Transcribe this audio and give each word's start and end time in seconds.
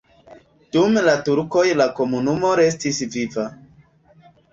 Dum 0.77 0.95
la 1.07 1.11
turkoj 1.27 1.65
la 1.81 1.87
komunumo 1.99 2.53
restis 2.61 3.03
viva. 3.17 3.45